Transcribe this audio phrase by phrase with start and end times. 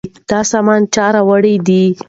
[0.29, 1.83] دا سامان چا راوړی دی؟